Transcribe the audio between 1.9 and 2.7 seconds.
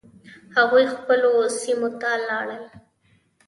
ته ولاړل.